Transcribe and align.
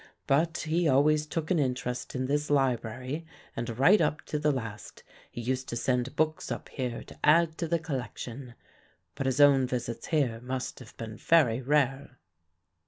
But 0.25 0.57
he 0.65 0.89
always 0.89 1.27
took 1.27 1.51
an 1.51 1.59
interest 1.59 2.15
in 2.15 2.25
this 2.25 2.49
library 2.49 3.23
and 3.55 3.77
right 3.77 4.01
up 4.01 4.23
to 4.23 4.39
the 4.39 4.51
last 4.51 5.03
he 5.29 5.39
used 5.41 5.69
to 5.69 5.75
send 5.75 6.15
books 6.15 6.51
up 6.51 6.69
here 6.69 7.03
to 7.03 7.19
add 7.23 7.55
to 7.59 7.67
the 7.67 7.77
collection, 7.77 8.55
but 9.13 9.27
his 9.27 9.39
own 9.39 9.67
visits 9.67 10.07
here 10.07 10.41
must 10.41 10.79
have 10.79 10.97
been 10.97 11.17
very 11.17 11.61
rare." 11.61 12.17